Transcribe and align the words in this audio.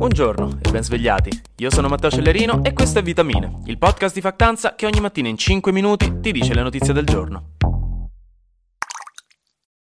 Buongiorno 0.00 0.60
e 0.62 0.70
ben 0.70 0.82
svegliati. 0.82 1.42
Io 1.56 1.70
sono 1.70 1.86
Matteo 1.88 2.10
Cellerino 2.10 2.64
e 2.64 2.72
questo 2.72 3.00
è 3.00 3.02
Vitamine, 3.02 3.60
il 3.66 3.76
podcast 3.76 4.14
di 4.14 4.22
Factanza 4.22 4.74
che 4.74 4.86
ogni 4.86 4.98
mattina 4.98 5.28
in 5.28 5.36
5 5.36 5.72
minuti 5.72 6.20
ti 6.22 6.32
dice 6.32 6.54
le 6.54 6.62
notizie 6.62 6.94
del 6.94 7.04
giorno. 7.04 7.56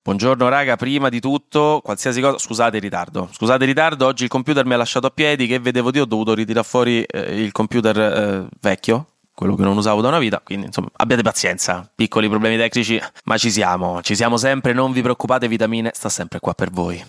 Buongiorno 0.02 0.48
raga, 0.48 0.74
prima 0.74 1.10
di 1.10 1.20
tutto, 1.20 1.80
qualsiasi 1.80 2.20
cosa, 2.20 2.38
scusate 2.38 2.78
il 2.78 2.82
ritardo, 2.82 3.28
scusate 3.30 3.62
il 3.62 3.68
ritardo, 3.68 4.06
oggi 4.06 4.24
il 4.24 4.28
computer 4.28 4.64
mi 4.64 4.74
ha 4.74 4.78
lasciato 4.78 5.07
a 5.07 5.11
piedi, 5.11 5.46
che 5.46 5.61
vedevo 5.61 5.93
io 5.95 6.02
ho 6.02 6.07
dovuto 6.07 6.34
ritirare 6.34 6.66
fuori 6.66 7.04
eh, 7.04 7.40
il 7.40 7.52
computer 7.52 7.96
eh, 7.96 8.48
vecchio, 8.61 9.06
quello 9.32 9.54
che 9.54 9.62
non 9.62 9.77
usavo 9.77 10.00
da 10.00 10.08
una 10.08 10.18
vita, 10.18 10.40
quindi 10.40 10.66
insomma 10.66 10.88
abbiate 10.96 11.22
pazienza, 11.22 11.88
piccoli 11.95 12.29
problemi 12.29 12.56
tecnici, 12.56 13.00
ma 13.27 13.38
ci 13.38 13.52
siamo, 13.52 14.02
ci 14.02 14.16
siamo 14.16 14.36
sempre, 14.38 14.72
non 14.72 14.90
vi 14.90 15.02
preoccupate, 15.02 15.46
Vitamine 15.46 15.92
sta 15.95 16.08
sempre 16.08 16.40
qua 16.40 16.52
per 16.52 16.72
voi. 16.72 17.00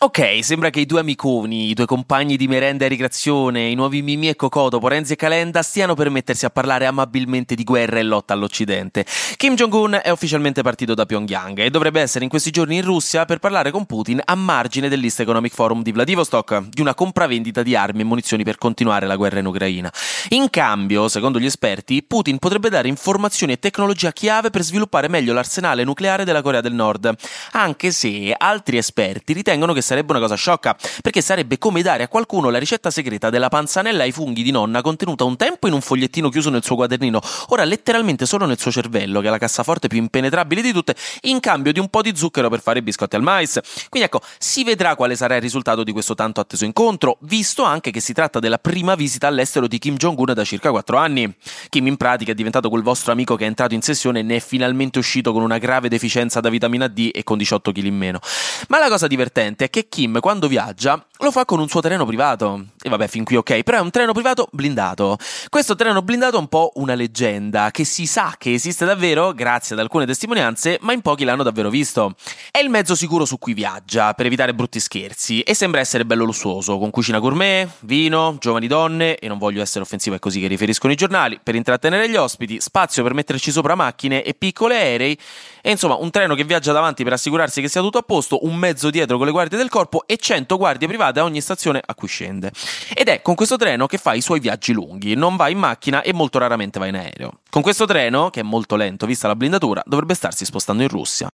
Ok, 0.00 0.44
sembra 0.44 0.70
che 0.70 0.78
i 0.78 0.86
due 0.86 1.00
amiconi, 1.00 1.70
i 1.70 1.74
due 1.74 1.86
compagni 1.86 2.36
di 2.36 2.46
merenda 2.46 2.84
e 2.84 2.88
ricreazione, 2.88 3.66
i 3.68 3.74
nuovi 3.74 4.00
Mimi 4.02 4.28
e 4.28 4.36
Cocò 4.36 4.68
dopo 4.68 4.88
e 4.88 5.16
Calenda 5.16 5.62
stiano 5.62 5.94
per 5.94 6.08
mettersi 6.08 6.44
a 6.44 6.50
parlare 6.50 6.86
amabilmente 6.86 7.56
di 7.56 7.64
guerra 7.64 7.98
e 7.98 8.04
lotta 8.04 8.32
all'Occidente. 8.32 9.04
Kim 9.36 9.56
Jong-un 9.56 9.98
è 10.00 10.10
ufficialmente 10.10 10.62
partito 10.62 10.94
da 10.94 11.04
Pyongyang 11.04 11.58
e 11.58 11.70
dovrebbe 11.70 12.00
essere 12.00 12.22
in 12.22 12.30
questi 12.30 12.50
giorni 12.50 12.76
in 12.76 12.82
Russia 12.82 13.24
per 13.24 13.38
parlare 13.38 13.72
con 13.72 13.86
Putin 13.86 14.20
a 14.24 14.36
margine 14.36 14.88
dell'East 14.88 15.18
Economic 15.18 15.52
Forum 15.52 15.82
di 15.82 15.90
Vladivostok, 15.90 16.68
di 16.68 16.80
una 16.80 16.94
compravendita 16.94 17.64
di 17.64 17.74
armi 17.74 18.02
e 18.02 18.04
munizioni 18.04 18.44
per 18.44 18.56
continuare 18.56 19.06
la 19.06 19.16
guerra 19.16 19.40
in 19.40 19.46
Ucraina. 19.46 19.92
In 20.28 20.48
cambio, 20.50 21.08
secondo 21.08 21.40
gli 21.40 21.46
esperti, 21.46 22.04
Putin 22.04 22.38
potrebbe 22.38 22.68
dare 22.68 22.86
informazioni 22.86 23.54
e 23.54 23.58
tecnologia 23.58 24.12
chiave 24.12 24.50
per 24.50 24.62
sviluppare 24.62 25.08
meglio 25.08 25.32
l'arsenale 25.32 25.82
nucleare 25.82 26.24
della 26.24 26.42
Corea 26.42 26.60
del 26.60 26.74
Nord, 26.74 27.12
anche 27.52 27.90
se 27.90 28.32
altri 28.36 28.76
esperti 28.76 29.32
ritengono 29.32 29.72
che 29.72 29.77
sarebbe 29.82 30.12
una 30.12 30.20
cosa 30.20 30.34
sciocca, 30.34 30.76
perché 31.02 31.20
sarebbe 31.20 31.58
come 31.58 31.82
dare 31.82 32.02
a 32.02 32.08
qualcuno 32.08 32.50
la 32.50 32.58
ricetta 32.58 32.90
segreta 32.90 33.30
della 33.30 33.48
panzanella 33.48 34.02
ai 34.02 34.12
funghi 34.12 34.42
di 34.42 34.50
nonna 34.50 34.80
contenuta 34.80 35.24
un 35.24 35.36
tempo 35.36 35.66
in 35.66 35.72
un 35.72 35.80
fogliettino 35.80 36.28
chiuso 36.28 36.50
nel 36.50 36.64
suo 36.64 36.76
quadernino, 36.76 37.20
ora 37.48 37.64
letteralmente 37.64 38.26
solo 38.26 38.46
nel 38.46 38.58
suo 38.58 38.70
cervello, 38.70 39.20
che 39.20 39.28
è 39.28 39.30
la 39.30 39.38
cassaforte 39.38 39.88
più 39.88 39.98
impenetrabile 39.98 40.62
di 40.62 40.72
tutte, 40.72 40.94
in 41.22 41.40
cambio 41.40 41.72
di 41.72 41.80
un 41.80 41.88
po' 41.88 42.02
di 42.02 42.12
zucchero 42.14 42.48
per 42.48 42.60
fare 42.60 42.82
biscotti 42.82 43.16
al 43.16 43.22
mais. 43.22 43.58
Quindi 43.88 44.08
ecco, 44.08 44.20
si 44.38 44.64
vedrà 44.64 44.94
quale 44.94 45.16
sarà 45.16 45.36
il 45.36 45.42
risultato 45.42 45.84
di 45.84 45.92
questo 45.92 46.14
tanto 46.14 46.40
atteso 46.40 46.64
incontro, 46.64 47.18
visto 47.20 47.62
anche 47.62 47.90
che 47.90 48.00
si 48.00 48.12
tratta 48.12 48.38
della 48.38 48.58
prima 48.58 48.94
visita 48.94 49.26
all'estero 49.26 49.66
di 49.66 49.78
Kim 49.78 49.96
Jong-un 49.96 50.32
da 50.34 50.44
circa 50.44 50.70
4 50.70 50.96
anni. 50.96 51.34
Kim 51.68 51.86
in 51.86 51.96
pratica 51.96 52.32
è 52.32 52.34
diventato 52.34 52.68
quel 52.68 52.82
vostro 52.82 53.12
amico 53.12 53.36
che 53.36 53.44
è 53.44 53.46
entrato 53.46 53.74
in 53.74 53.82
sessione 53.82 54.20
e 54.20 54.22
ne 54.22 54.36
è 54.36 54.40
finalmente 54.40 54.98
uscito 54.98 55.32
con 55.32 55.42
una 55.42 55.58
grave 55.58 55.88
deficienza 55.88 56.40
da 56.40 56.48
vitamina 56.48 56.88
D 56.88 57.10
e 57.12 57.22
con 57.22 57.38
18 57.38 57.72
kg 57.72 57.84
in 57.84 57.96
meno. 57.96 58.20
Ma 58.68 58.78
la 58.78 58.88
cosa 58.88 59.06
divertente 59.06 59.64
è 59.64 59.67
che 59.70 59.88
Kim, 59.88 60.20
quando 60.20 60.48
viaggia, 60.48 61.04
lo 61.20 61.30
fa 61.30 61.44
con 61.44 61.58
un 61.58 61.68
suo 61.68 61.80
treno 61.80 62.06
privato. 62.06 62.66
E 62.80 62.88
vabbè, 62.88 63.08
fin 63.08 63.24
qui 63.24 63.36
ok, 63.36 63.62
però 63.62 63.78
è 63.78 63.80
un 63.80 63.90
treno 63.90 64.12
privato 64.12 64.48
blindato. 64.52 65.18
Questo 65.48 65.74
treno 65.74 66.02
blindato 66.02 66.36
è 66.36 66.38
un 66.38 66.48
po' 66.48 66.72
una 66.76 66.94
leggenda, 66.94 67.70
che 67.70 67.84
si 67.84 68.06
sa 68.06 68.34
che 68.38 68.52
esiste 68.52 68.84
davvero, 68.84 69.32
grazie 69.32 69.74
ad 69.74 69.80
alcune 69.80 70.06
testimonianze, 70.06 70.78
ma 70.82 70.92
in 70.92 71.00
pochi 71.00 71.24
l'hanno 71.24 71.42
davvero 71.42 71.70
visto. 71.70 72.14
È 72.50 72.58
il 72.58 72.70
mezzo 72.70 72.94
sicuro 72.94 73.24
su 73.24 73.38
cui 73.38 73.54
viaggia, 73.54 74.14
per 74.14 74.26
evitare 74.26 74.54
brutti 74.54 74.80
scherzi, 74.80 75.40
e 75.42 75.54
sembra 75.54 75.80
essere 75.80 76.04
bello 76.06 76.24
lussuoso, 76.24 76.78
con 76.78 76.90
cucina 76.90 77.18
gourmet, 77.18 77.68
vino, 77.80 78.36
giovani 78.38 78.66
donne, 78.66 79.16
e 79.18 79.28
non 79.28 79.38
voglio 79.38 79.60
essere 79.60 79.82
offensivo, 79.82 80.16
è 80.16 80.18
così 80.18 80.40
che 80.40 80.46
riferiscono 80.46 80.92
i 80.92 80.96
giornali, 80.96 81.40
per 81.42 81.54
intrattenere 81.54 82.08
gli 82.08 82.16
ospiti, 82.16 82.60
spazio 82.60 83.02
per 83.02 83.14
metterci 83.14 83.50
sopra 83.50 83.74
macchine 83.74 84.22
e 84.22 84.34
piccoli 84.34 84.74
aerei, 84.74 85.18
e 85.60 85.70
insomma 85.70 85.96
un 85.96 86.10
treno 86.10 86.34
che 86.34 86.44
viaggia 86.44 86.72
davanti 86.72 87.04
per 87.04 87.14
assicurarsi 87.14 87.60
che 87.60 87.68
sia 87.68 87.80
tutto 87.80 87.98
a 87.98 88.02
posto, 88.02 88.46
un 88.46 88.54
mezzo 88.54 88.88
dietro 88.90 89.16
con 89.16 89.26
le 89.26 89.32
guardie 89.32 89.57
del 89.58 89.68
corpo 89.68 90.06
e 90.06 90.16
100 90.16 90.56
guardie 90.56 90.88
private 90.88 91.20
a 91.20 91.24
ogni 91.24 91.40
stazione 91.40 91.82
a 91.84 91.94
cui 91.94 92.08
scende. 92.08 92.50
Ed 92.94 93.08
è 93.08 93.20
con 93.20 93.34
questo 93.34 93.56
treno 93.56 93.86
che 93.86 93.98
fa 93.98 94.14
i 94.14 94.20
suoi 94.20 94.40
viaggi 94.40 94.72
lunghi, 94.72 95.14
non 95.14 95.36
va 95.36 95.48
in 95.48 95.58
macchina 95.58 96.02
e 96.02 96.12
molto 96.12 96.38
raramente 96.38 96.78
va 96.78 96.86
in 96.86 96.96
aereo. 96.96 97.40
Con 97.50 97.62
questo 97.62 97.84
treno, 97.84 98.30
che 98.30 98.40
è 98.40 98.44
molto 98.44 98.76
lento 98.76 99.06
vista 99.06 99.28
la 99.28 99.36
blindatura, 99.36 99.82
dovrebbe 99.84 100.14
starsi 100.14 100.44
spostando 100.44 100.82
in 100.82 100.88
Russia. 100.88 101.28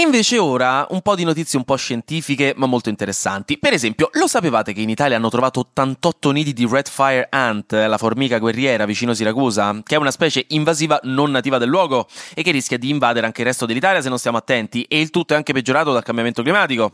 Invece 0.00 0.38
ora 0.38 0.86
un 0.90 1.02
po' 1.02 1.16
di 1.16 1.24
notizie 1.24 1.58
un 1.58 1.64
po' 1.64 1.74
scientifiche 1.74 2.54
ma 2.56 2.66
molto 2.66 2.88
interessanti. 2.88 3.58
Per 3.58 3.72
esempio, 3.72 4.10
lo 4.12 4.28
sapevate 4.28 4.72
che 4.72 4.80
in 4.80 4.90
Italia 4.90 5.16
hanno 5.16 5.28
trovato 5.28 5.58
88 5.58 6.30
nidi 6.30 6.52
di 6.52 6.68
Red 6.70 6.88
Fire 6.88 7.26
Ant, 7.28 7.72
la 7.72 7.98
formica 7.98 8.38
guerriera 8.38 8.86
vicino 8.86 9.12
Siracusa, 9.12 9.80
che 9.82 9.96
è 9.96 9.98
una 9.98 10.12
specie 10.12 10.44
invasiva 10.50 11.00
non 11.02 11.32
nativa 11.32 11.58
del 11.58 11.68
luogo 11.68 12.06
e 12.32 12.42
che 12.44 12.52
rischia 12.52 12.78
di 12.78 12.90
invadere 12.90 13.26
anche 13.26 13.40
il 13.40 13.48
resto 13.48 13.66
dell'Italia 13.66 14.00
se 14.00 14.08
non 14.08 14.18
stiamo 14.18 14.36
attenti 14.36 14.82
e 14.84 15.00
il 15.00 15.10
tutto 15.10 15.32
è 15.32 15.36
anche 15.36 15.52
peggiorato 15.52 15.92
dal 15.92 16.04
cambiamento 16.04 16.42
climatico. 16.42 16.92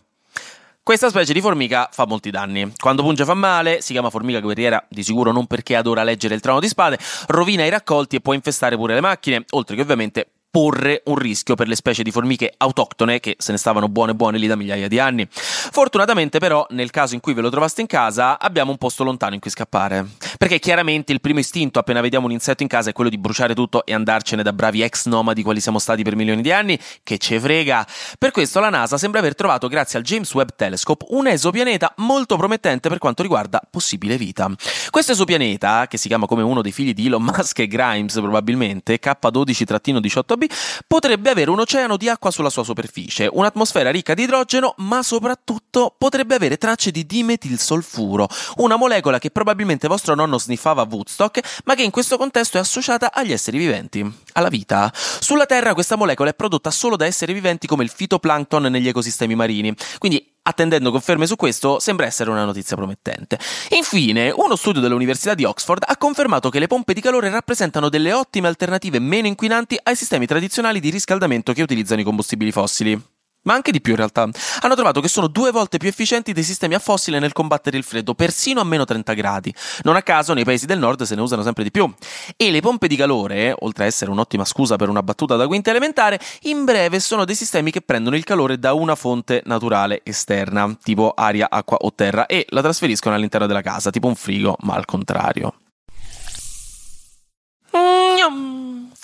Questa 0.83 1.11
specie 1.11 1.35
di 1.35 1.43
formica 1.43 1.91
fa 1.93 2.07
molti 2.07 2.31
danni. 2.31 2.73
Quando 2.79 3.03
punge 3.03 3.25
fa 3.25 3.35
male, 3.35 3.83
si 3.83 3.93
chiama 3.93 4.09
formica 4.09 4.41
guerriera, 4.41 4.83
di 4.89 5.03
sicuro 5.03 5.31
non 5.31 5.47
perché 5.47 5.77
adora 5.77 6.05
leggere 6.05 6.35
il 6.35 6.41
trono 6.41 6.61
di 6.61 6.69
spade, 6.69 6.99
rovina 7.27 7.65
i 7.65 7.71
raccolti 7.71 8.17
e 8.17 8.21
può 8.21 8.33
infestare 8.33 8.77
pure 8.77 8.95
le 8.95 9.01
macchine, 9.01 9.45
oltre 9.51 9.77
che 9.77 9.83
ovviamente 9.83 10.29
porre 10.55 11.03
un 11.07 11.17
rischio 11.17 11.57
per 11.57 11.67
le 11.67 11.75
specie 11.75 12.05
di 12.05 12.13
formiche 12.13 12.55
autoctone 12.57 13.19
che 13.19 13.35
se 13.41 13.51
ne 13.51 13.59
stavano 13.59 13.89
buone 13.89 14.15
buone 14.15 14.39
lì 14.39 14.47
da 14.47 14.55
migliaia 14.55 14.87
di 14.87 15.01
anni. 15.01 15.27
Fortunatamente 15.29 16.39
però, 16.39 16.65
nel 16.71 16.91
caso 16.91 17.15
in 17.15 17.21
cui 17.21 17.35
ve 17.35 17.41
lo 17.41 17.51
trovaste 17.51 17.81
in 17.81 17.89
casa, 17.89 18.39
abbiamo 18.39 18.71
un 18.71 18.79
posto 18.79 19.03
lontano 19.03 19.35
in 19.35 19.41
cui 19.41 19.51
scappare. 19.51 20.07
Perché 20.39 20.59
chiaramente 20.59 21.13
il 21.13 21.21
primo 21.21 21.39
istinto 21.39 21.79
appena 21.79 22.01
vediamo 22.01 22.27
un 22.27 22.33
insetto 22.33 22.63
in 22.63 22.69
casa 22.69 22.91
è 22.91 22.93
quello 22.93 23.11
di 23.11 23.19
bruciare 23.19 23.55
tutto 23.55 23.85
e 23.85 23.95
andarcene 23.95 24.43
da 24.43 24.53
bravi 24.53 24.83
ex 24.83 25.07
nomadi 25.07 25.43
quali 25.43 25.61
siamo 25.61 25.79
stati 25.79 26.03
per 26.03 26.17
milioni 26.17 26.43
di 26.43 26.53
anni, 26.53 26.79
che 27.03 27.19
ce 27.19 27.39
frega. 27.39 27.87
Per 28.19 28.31
questo 28.31 28.61
la 28.61 28.71
NASA 28.71 28.99
sembra 28.99 29.21
aver 29.21 29.35
trovato, 29.35 29.69
grazie 29.69 29.99
al 29.99 30.05
James 30.05 30.33
Webb 30.35 30.51
Telescope, 30.57 31.07
un 31.11 31.27
esopianeta 31.27 31.95
molto 31.99 32.37
promettente 32.37 32.89
per 32.89 32.99
quanto 32.99 33.23
riguarda 33.23 33.61
possibile 33.71 34.17
vita. 34.17 34.51
Questo 34.91 35.13
esopianeta, 35.13 35.87
che 35.87 35.99
si 35.99 36.09
chiama 36.09 36.27
come 36.27 36.43
uno 36.43 36.63
dei 36.63 36.73
figli 36.73 36.93
di 36.95 37.07
Elon 37.07 37.23
Musk 37.23 37.59
e 37.61 37.67
Grimes 37.67 38.15
probabilmente, 38.15 38.99
K12-18b, 39.01 40.83
potrebbe 40.87 41.31
avere 41.31 41.51
un 41.51 41.61
oceano 41.61 41.97
di 41.97 42.09
acqua 42.09 42.31
sulla 42.31 42.51
sua 42.51 42.65
superficie, 42.65 43.29
un'atmosfera 43.31 43.91
ricca 43.91 44.15
di 44.15 44.23
idrogeno, 44.23 44.75
ma 44.79 45.03
soprattutto 45.03 45.95
potrebbe 45.97 46.35
avere 46.35 46.57
tracce 46.57 46.91
di 46.91 47.07
dimetilsolfuro, 47.07 48.29
una 48.57 48.77
molecola 48.77 49.19
che 49.19 49.31
probabilmente 49.31 49.89
vostro 49.89 50.15
nonno 50.15 50.24
sniffava 50.39 50.83
a 50.83 50.87
Woodstock, 50.89 51.63
ma 51.65 51.75
che 51.75 51.83
in 51.83 51.91
questo 51.91 52.17
contesto 52.17 52.57
è 52.57 52.61
associata 52.61 53.13
agli 53.13 53.33
esseri 53.33 53.59
viventi, 53.59 54.05
alla 54.33 54.49
vita. 54.49 54.93
Sulla 54.95 55.47
Terra 55.47 55.75
questa 55.75 55.97
molecola 55.97 56.31
è 56.31 56.35
prodotta 56.35 56.71
solo 56.71 56.97
da 56.97 57.07
esseri 57.07 57.33
viventi 57.33 57.67
come 57.67 57.85
il 57.85 57.91
fitoplancton 57.91 58.65
negli 58.65 58.89
ecosistemi 58.89 59.35
marini, 59.35 59.75
quindi 59.99 60.33
attendendo 60.47 60.91
conferme 60.91 61.27
su 61.27 61.37
questo, 61.37 61.79
sembra 61.79 62.07
essere 62.07 62.31
una 62.31 62.45
notizia 62.45 62.77
promettente. 62.77 63.39
Infine, 63.71 64.31
uno 64.31 64.57
studio 64.57 64.81
dell'Università 64.81 65.35
di 65.35 65.45
Oxford 65.45 65.85
ha 65.87 65.97
confermato 65.97 66.51
che 66.51 66.59
le 66.59 66.67
pompe 66.67 66.93
di 66.93 67.01
calore 67.01 67.31
rappresentano 67.31 67.89
delle 67.89 68.13
ottime 68.13 68.49
alternative 68.49 68.99
meno 68.99 69.27
inquinanti 69.27 69.79
ai 69.83 69.97
sistemi 69.97 70.27
tradizionali 70.27 70.81
di 70.81 70.91
riscaldamento 70.91 71.53
che 71.53 71.63
utilizzano 71.63 72.01
i 72.01 72.05
combustibili 72.05 72.53
fossili 72.53 73.14
ma 73.45 73.55
anche 73.55 73.71
di 73.71 73.81
più 73.81 73.93
in 73.93 73.99
realtà. 73.99 74.29
Hanno 74.61 74.75
trovato 74.75 75.01
che 75.01 75.09
sono 75.09 75.27
due 75.27 75.51
volte 75.51 75.79
più 75.79 75.89
efficienti 75.89 76.33
dei 76.33 76.43
sistemi 76.43 76.75
a 76.75 76.79
fossile 76.79 77.19
nel 77.19 77.33
combattere 77.33 77.77
il 77.77 77.85
freddo, 77.85 78.15
persino 78.15 78.61
a 78.61 78.65
meno 78.65 78.85
30 78.85 79.13
gradi. 79.15 79.55
Non 79.83 79.97
a 79.97 80.03
caso 80.03 80.35
nei 80.35 80.45
paesi 80.45 80.67
del 80.67 80.79
nord 80.79 81.03
se 81.03 81.15
ne 81.15 81.21
usano 81.21 81.43
sempre 81.43 81.63
di 81.63 81.71
più. 81.71 81.93
E 82.37 82.51
le 82.51 82.61
pompe 82.61 82.89
di 82.89 82.97
calore, 82.97 83.55
oltre 83.61 83.85
a 83.85 83.87
essere 83.87 84.11
un'ottima 84.11 84.45
scusa 84.45 84.77
per 84.77 84.89
una 84.89 85.03
battuta 85.03 85.37
da 85.37 85.47
quinta 85.47 85.71
elementare, 85.71 86.21
in 86.43 86.65
breve 86.65 87.01
sono 87.01 87.25
dei 87.25 87.35
sistemi 87.35 87.71
che 87.71 87.81
prendono 87.81 88.17
il 88.17 88.25
calore 88.25 88.59
da 88.59 88.73
una 88.73 88.95
fonte 88.95 89.43
naturale 89.47 90.01
esterna, 90.03 90.77
tipo 90.83 91.13
aria, 91.15 91.49
acqua 91.51 91.79
o 91.81 91.93
terra, 91.95 92.27
e 92.27 92.47
la 92.51 92.63
trasferiscono 92.63 93.15
all'interno 93.15 93.47
della 93.47 93.63
casa, 93.63 93.91
tipo 93.91 94.07
un 94.07 94.15
frigo, 94.15 94.57
ma 94.61 94.75
al 94.75 94.85
contrario. 94.85 95.55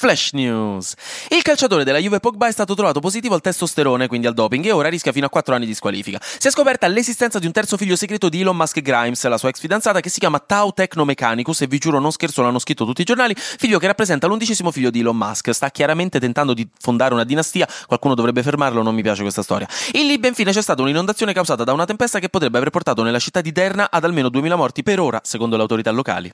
Flash 0.01 0.31
News. 0.33 0.95
Il 1.29 1.43
calciatore 1.43 1.85
della 1.85 1.99
Juve 1.99 2.21
Pogba 2.21 2.49
è 2.49 2.53
stato 2.53 2.75
trovato 2.75 3.01
positivo 3.01 3.35
al 3.35 3.43
testosterone, 3.43 4.07
quindi 4.07 4.27
al 4.27 4.33
doping, 4.33 4.65
e 4.65 4.73
ora 4.73 4.89
rischia 4.89 5.13
fino 5.13 5.27
a 5.27 5.29
4 5.29 5.55
anni 5.55 5.67
di 5.67 5.75
squalifica. 5.75 6.19
Si 6.23 6.49
è 6.49 6.51
scoperta 6.51 6.87
l'esistenza 6.87 7.39
di 7.39 7.45
un 7.45 7.53
terzo 7.53 7.77
figlio 7.77 7.97
segreto 7.97 8.31
di 8.31 8.41
Elon 8.41 8.57
Musk 8.57 8.81
Grimes, 8.81 9.23
la 9.27 9.37
sua 9.37 9.51
ex 9.51 9.61
fidanzata, 9.61 10.01
che 10.01 10.09
si 10.09 10.19
chiama 10.19 10.39
Tau 10.39 10.73
Technomechanicus, 10.73 11.61
e 11.61 11.67
vi 11.67 11.77
giuro, 11.77 11.99
non 11.99 12.13
scherzo, 12.13 12.41
l'hanno 12.41 12.59
scritto 12.59 12.87
tutti 12.87 13.03
i 13.03 13.05
giornali, 13.05 13.35
figlio 13.37 13.79
che 13.79 13.89
rappresenta 13.89 14.27
l'undicesimo 14.27 14.71
figlio 14.71 14.89
di 14.89 15.01
Elon 15.01 15.19
Musk. 15.19 15.51
Sta 15.53 15.71
chiaramente 15.71 16.19
tentando 16.19 16.55
di 16.55 16.67
fondare 16.79 17.13
una 17.13 17.25
dinastia, 17.25 17.69
qualcuno 17.87 18.15
dovrebbe 18.15 18.43
fermarlo, 18.43 18.81
non 18.81 18.95
mi 18.95 19.03
piace 19.03 19.21
questa 19.21 19.43
storia. 19.43 19.69
In 19.93 20.07
Libia, 20.07 20.31
infine, 20.31 20.51
c'è 20.51 20.63
stata 20.63 20.81
un'inondazione 20.81 21.35
causata 21.35 21.63
da 21.63 21.75
una 21.75 21.85
tempesta 21.85 22.21
che 22.21 22.31
potrebbe 22.31 22.57
aver 22.57 22.71
portato 22.71 23.03
nella 23.03 23.19
città 23.19 23.43
di 23.43 23.53
Derna 23.53 23.91
ad 23.91 24.03
almeno 24.03 24.31
2000 24.31 24.57
morti 24.57 24.83
per 24.83 24.99
ora, 24.99 25.21
secondo 25.23 25.57
le 25.57 25.63
autorità 25.63 25.91
locali. 25.91 26.31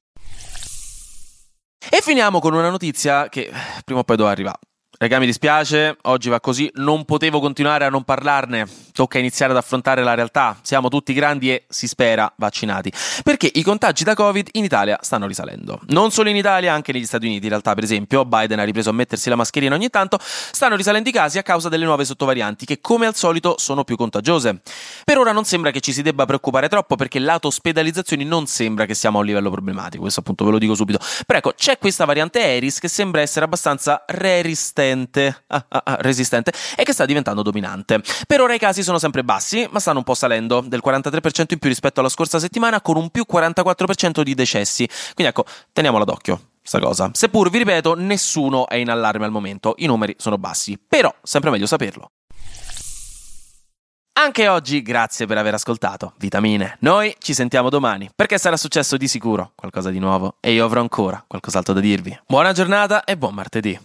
E 1.90 2.00
finiamo 2.02 2.40
con 2.40 2.54
una 2.54 2.70
notizia 2.70 3.28
che 3.28 3.50
prima 3.84 4.00
o 4.00 4.04
poi 4.04 4.16
doveva 4.16 4.34
arrivare. 4.34 4.58
Raga, 4.98 5.18
mi 5.18 5.26
dispiace, 5.26 5.98
oggi 6.04 6.30
va 6.30 6.40
così, 6.40 6.70
non 6.76 7.04
potevo 7.04 7.38
continuare 7.38 7.84
a 7.84 7.90
non 7.90 8.02
parlarne, 8.02 8.66
tocca 8.94 9.18
iniziare 9.18 9.52
ad 9.52 9.58
affrontare 9.58 10.02
la 10.02 10.14
realtà, 10.14 10.58
siamo 10.62 10.88
tutti 10.88 11.12
grandi 11.12 11.52
e, 11.52 11.66
si 11.68 11.86
spera, 11.86 12.32
vaccinati, 12.36 12.90
perché 13.22 13.50
i 13.52 13.62
contagi 13.62 14.04
da 14.04 14.14
Covid 14.14 14.48
in 14.52 14.64
Italia 14.64 14.98
stanno 15.02 15.26
risalendo. 15.26 15.80
Non 15.88 16.12
solo 16.12 16.30
in 16.30 16.36
Italia, 16.36 16.72
anche 16.72 16.92
negli 16.92 17.04
Stati 17.04 17.26
Uniti, 17.26 17.42
in 17.42 17.50
realtà, 17.50 17.74
per 17.74 17.84
esempio, 17.84 18.24
Biden 18.24 18.58
ha 18.58 18.64
ripreso 18.64 18.88
a 18.88 18.94
mettersi 18.94 19.28
la 19.28 19.36
mascherina 19.36 19.74
ogni 19.74 19.90
tanto, 19.90 20.16
stanno 20.18 20.76
risalendo 20.76 21.10
i 21.10 21.12
casi 21.12 21.36
a 21.36 21.42
causa 21.42 21.68
delle 21.68 21.84
nuove 21.84 22.06
sottovarianti, 22.06 22.64
che 22.64 22.80
come 22.80 23.04
al 23.04 23.14
solito 23.14 23.56
sono 23.58 23.84
più 23.84 23.96
contagiose. 23.96 24.62
Per 25.04 25.18
ora 25.18 25.32
non 25.32 25.44
sembra 25.44 25.72
che 25.72 25.80
ci 25.80 25.92
si 25.92 26.00
debba 26.00 26.24
preoccupare 26.24 26.70
troppo, 26.70 26.96
perché 26.96 27.18
lato 27.18 27.48
ospedalizzazioni 27.48 28.24
non 28.24 28.46
sembra 28.46 28.86
che 28.86 28.94
siamo 28.94 29.18
a 29.18 29.20
un 29.20 29.26
livello 29.26 29.50
problematico, 29.50 30.00
questo 30.00 30.20
appunto 30.20 30.46
ve 30.46 30.52
lo 30.52 30.58
dico 30.58 30.74
subito. 30.74 31.00
Però 31.26 31.38
ecco, 31.38 31.52
c'è 31.54 31.76
questa 31.76 32.06
variante 32.06 32.40
Eris 32.42 32.78
che 32.78 32.88
sembra 32.88 33.20
essere 33.20 33.44
abbastanza 33.44 34.02
resistente 34.06 34.84
resistente, 34.86 35.44
ah, 35.48 35.66
ah, 35.68 35.82
ah, 35.84 35.96
resistente 36.00 36.52
e 36.76 36.84
che 36.84 36.92
sta 36.92 37.04
diventando 37.04 37.42
dominante. 37.42 38.00
Per 38.26 38.40
ora 38.40 38.54
i 38.54 38.58
casi 38.58 38.82
sono 38.82 38.98
sempre 38.98 39.24
bassi, 39.24 39.66
ma 39.70 39.80
stanno 39.80 39.98
un 39.98 40.04
po' 40.04 40.14
salendo, 40.14 40.60
del 40.60 40.80
43% 40.84 41.46
in 41.48 41.58
più 41.58 41.68
rispetto 41.68 42.00
alla 42.00 42.08
scorsa 42.08 42.38
settimana, 42.38 42.80
con 42.80 42.96
un 42.96 43.10
più 43.10 43.24
44% 43.30 44.22
di 44.22 44.34
decessi. 44.34 44.86
Quindi 45.14 45.32
ecco, 45.32 45.44
teniamola 45.72 46.04
d'occhio 46.04 46.40
questa 46.60 46.80
cosa. 46.80 47.10
Seppur, 47.12 47.50
vi 47.50 47.58
ripeto, 47.58 47.94
nessuno 47.94 48.66
è 48.68 48.76
in 48.76 48.90
allarme 48.90 49.24
al 49.24 49.30
momento, 49.30 49.74
i 49.78 49.86
numeri 49.86 50.14
sono 50.18 50.38
bassi, 50.38 50.78
però 50.78 51.12
sempre 51.22 51.50
meglio 51.50 51.66
saperlo. 51.66 52.10
Anche 54.18 54.48
oggi 54.48 54.80
grazie 54.80 55.26
per 55.26 55.36
aver 55.36 55.54
ascoltato 55.54 56.14
Vitamine. 56.16 56.78
Noi 56.80 57.14
ci 57.18 57.34
sentiamo 57.34 57.68
domani 57.68 58.08
perché 58.16 58.38
sarà 58.38 58.56
successo 58.56 58.96
di 58.96 59.08
sicuro 59.08 59.52
qualcosa 59.54 59.90
di 59.90 59.98
nuovo 59.98 60.36
e 60.40 60.52
io 60.52 60.64
avrò 60.64 60.80
ancora 60.80 61.22
qualcos'altro 61.26 61.74
da 61.74 61.80
dirvi. 61.80 62.18
Buona 62.26 62.52
giornata 62.52 63.04
e 63.04 63.18
buon 63.18 63.34
martedì. 63.34 63.78